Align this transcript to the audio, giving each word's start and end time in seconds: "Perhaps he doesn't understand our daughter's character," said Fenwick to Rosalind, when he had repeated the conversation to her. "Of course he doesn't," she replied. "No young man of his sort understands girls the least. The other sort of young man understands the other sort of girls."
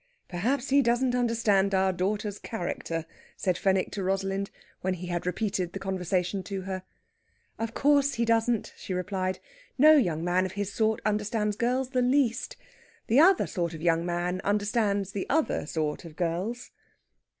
"Perhaps 0.27 0.69
he 0.71 0.81
doesn't 0.81 1.13
understand 1.13 1.75
our 1.75 1.93
daughter's 1.93 2.39
character," 2.39 3.05
said 3.37 3.55
Fenwick 3.55 3.91
to 3.91 4.01
Rosalind, 4.03 4.49
when 4.81 4.95
he 4.95 5.05
had 5.05 5.27
repeated 5.27 5.73
the 5.73 5.79
conversation 5.79 6.41
to 6.41 6.61
her. 6.61 6.81
"Of 7.59 7.75
course 7.75 8.15
he 8.15 8.25
doesn't," 8.25 8.73
she 8.75 8.95
replied. 8.95 9.37
"No 9.77 9.95
young 9.97 10.23
man 10.23 10.43
of 10.47 10.53
his 10.53 10.73
sort 10.73 11.01
understands 11.05 11.55
girls 11.55 11.91
the 11.91 12.01
least. 12.01 12.57
The 13.05 13.19
other 13.19 13.45
sort 13.45 13.75
of 13.75 13.83
young 13.83 14.03
man 14.03 14.41
understands 14.43 15.11
the 15.11 15.27
other 15.29 15.67
sort 15.67 16.03
of 16.03 16.15
girls." 16.15 16.71